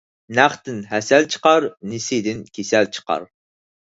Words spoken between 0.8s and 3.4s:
ھەسەل چىقار، نېسىدىن كېسەل چىقار.